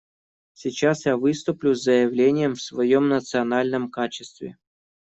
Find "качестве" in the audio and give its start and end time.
3.91-4.57